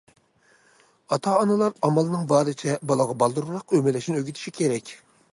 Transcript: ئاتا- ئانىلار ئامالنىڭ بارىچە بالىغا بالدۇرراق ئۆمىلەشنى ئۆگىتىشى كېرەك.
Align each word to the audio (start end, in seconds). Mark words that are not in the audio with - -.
ئاتا- 1.17 1.33
ئانىلار 1.41 1.75
ئامالنىڭ 1.89 2.23
بارىچە 2.31 2.77
بالىغا 2.91 3.17
بالدۇرراق 3.25 3.75
ئۆمىلەشنى 3.77 4.17
ئۆگىتىشى 4.23 4.55
كېرەك. 4.57 4.91